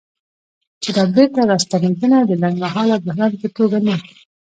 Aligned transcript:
چې 0.81 0.89
دا 0.97 1.03
بیرته 1.13 1.41
راستنېدنه 1.51 2.17
د 2.25 2.31
لنډمهاله 2.41 2.95
بحران 3.05 3.31
په 3.41 3.47
توګه 3.57 3.77
نه 3.85 3.95